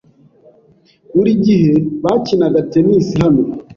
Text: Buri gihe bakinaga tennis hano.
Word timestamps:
Buri 1.15 1.31
gihe 1.45 1.71
bakinaga 2.03 2.59
tennis 2.71 3.07
hano. 3.21 3.43